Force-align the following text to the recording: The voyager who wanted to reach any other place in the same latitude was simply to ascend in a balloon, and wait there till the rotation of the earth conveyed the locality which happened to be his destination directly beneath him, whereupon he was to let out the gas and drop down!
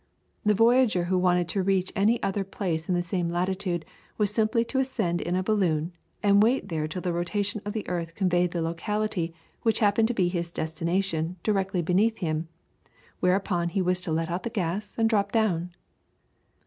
The 0.43 0.55
voyager 0.55 1.03
who 1.03 1.17
wanted 1.19 1.47
to 1.49 1.61
reach 1.61 1.91
any 1.95 2.17
other 2.23 2.43
place 2.43 2.89
in 2.89 2.95
the 2.95 3.03
same 3.03 3.29
latitude 3.29 3.85
was 4.17 4.33
simply 4.33 4.65
to 4.65 4.79
ascend 4.79 5.21
in 5.21 5.35
a 5.35 5.43
balloon, 5.43 5.93
and 6.23 6.41
wait 6.41 6.69
there 6.69 6.87
till 6.87 7.03
the 7.03 7.13
rotation 7.13 7.61
of 7.65 7.73
the 7.73 7.87
earth 7.87 8.15
conveyed 8.15 8.49
the 8.49 8.63
locality 8.63 9.31
which 9.61 9.77
happened 9.77 10.07
to 10.07 10.15
be 10.15 10.27
his 10.27 10.49
destination 10.49 11.35
directly 11.43 11.83
beneath 11.83 12.17
him, 12.17 12.47
whereupon 13.19 13.69
he 13.69 13.81
was 13.83 14.01
to 14.01 14.11
let 14.11 14.31
out 14.31 14.41
the 14.41 14.49
gas 14.49 14.97
and 14.97 15.07
drop 15.07 15.31
down! 15.31 15.69